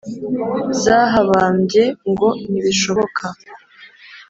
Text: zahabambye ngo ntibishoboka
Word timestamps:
zahabambye 0.83 1.83
ngo 2.09 2.29
ntibishoboka 2.49 3.23